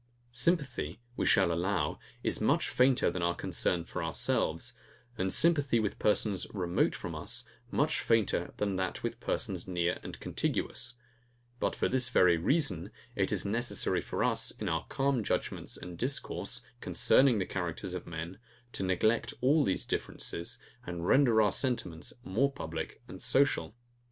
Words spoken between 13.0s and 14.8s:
it is necessary for us, in